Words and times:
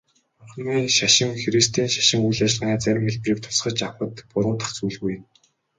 Бурханы 0.39 0.77
шашин 0.97 1.31
христийн 1.43 1.89
шашны 1.95 2.17
үйл 2.27 2.39
ажиллагааны 2.45 2.81
зарим 2.85 3.03
хэлбэрийг 3.05 3.39
тусгаж 3.43 3.77
авахад 3.85 4.13
буруудах 4.31 4.69
зүйлгүй. 4.77 5.15